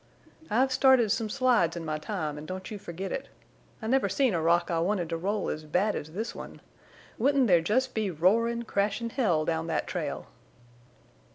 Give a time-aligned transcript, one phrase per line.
[0.49, 3.29] I've started some slides in my time, an' don't you forget it.
[3.83, 6.59] I never seen a rock I wanted to roll as bad as this one!
[7.19, 10.25] Wouldn't there jest be roarin', crashin' hell down that trail?"